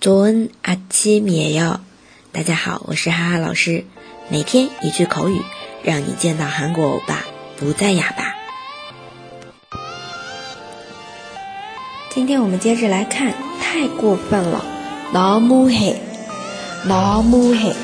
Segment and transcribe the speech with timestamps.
[0.00, 1.80] 조은아침이에 요。
[2.32, 3.84] 大家好，我是哈哈老师。
[4.28, 5.40] 每天一句口语，
[5.82, 7.24] 让你见到韩国欧巴
[7.58, 8.34] 不再哑巴。
[12.10, 14.64] 今天我们接着来看，太过分了，
[15.12, 15.96] 너무 해，
[16.86, 17.74] 너무 해。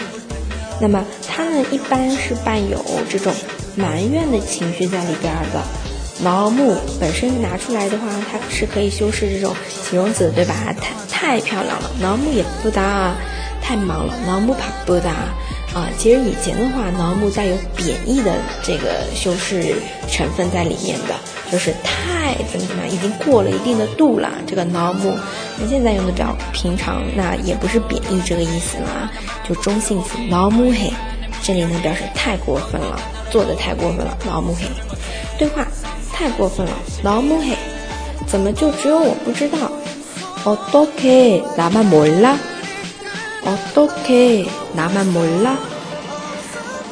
[0.81, 3.33] 那么它呢，一般是伴有这种
[3.77, 5.63] 埋怨的情绪在里边的。
[6.24, 10.54] 毛木本身拿出来的话，它是可以修饰这种形容词，对吧？
[11.10, 13.16] 太太漂亮了，毛木也不搭啊，
[13.62, 15.12] 太忙了，毛木怕不搭
[15.76, 15.90] 啊。
[15.98, 18.34] 其实以前的话，脑木带有贬义的
[18.64, 19.76] 这个修饰
[20.10, 21.14] 成分在里面的，
[21.52, 24.32] 就是太怎么怎么已经过了一定的度了。
[24.48, 25.16] 这个脑木，
[25.60, 29.12] 那现在用的比较平常，那也不是贬义这个意思啦，
[29.48, 30.92] 就中性词脑木嘿，
[31.44, 33.00] 这里呢表示太过分了，
[33.30, 34.66] 做的太过分了，脑木嘿。
[35.38, 35.68] 对话
[36.13, 37.57] 太过分了，老母嘿，
[38.27, 39.59] 怎么就只有我不知道？
[40.45, 42.37] 어떻게나만몰 라？
[43.45, 45.57] 어떻게나만몰 라？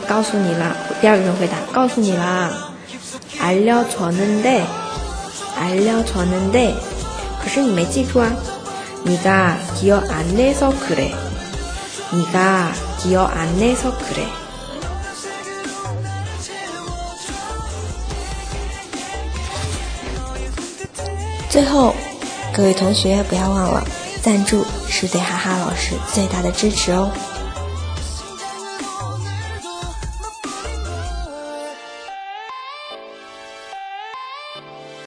[0.09, 2.51] 告诉你了，第二个人回答，告诉你啦，
[3.41, 4.63] 알려줬는 데，
[5.59, 6.75] 알려줬는 데，
[7.43, 8.33] 可是你没记住啊，
[9.05, 11.13] 네가기억안내서그 래，
[12.13, 14.27] 네가기억안내서그 래。
[21.56, 21.96] 最后，
[22.54, 23.82] 各位同学不要忘了，
[24.22, 27.10] 赞助是对哈哈老师最大的支持哦。